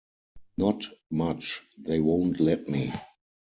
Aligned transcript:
Not 0.57 0.87
much; 1.11 1.61
they 1.77 1.99
won't 1.99 2.39
let 2.39 2.67
me. 2.67 2.91